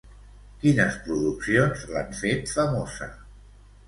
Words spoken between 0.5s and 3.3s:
Quines produccions l'han feta famosa?